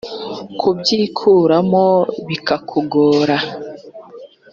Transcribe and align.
kubyikuramo 0.59 1.85
bikakugora. 2.27 3.37